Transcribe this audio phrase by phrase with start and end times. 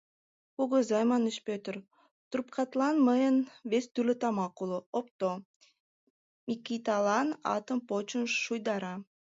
[0.55, 1.75] —Кугызай,— манеш Пӧтыр,—
[2.29, 3.37] трупкатлан мыйын
[3.69, 5.29] вес тӱрлӧ тамак уло, опто,—
[6.47, 8.93] Микиталан атым почын шуйдара.